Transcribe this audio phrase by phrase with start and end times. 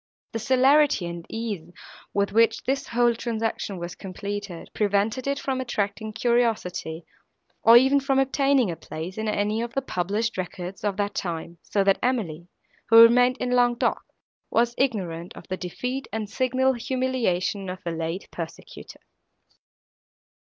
[0.31, 1.69] The celerity and ease,
[2.11, 7.05] with which this whole transaction was completed, prevented it from attracting curiosity,
[7.61, 11.59] or even from obtaining a place in any of the published records of that time;
[11.61, 12.47] so that Emily,
[12.89, 14.01] who remained in Languedoc,
[14.49, 19.01] was ignorant of the defeat and signal humiliation of her late persecutor.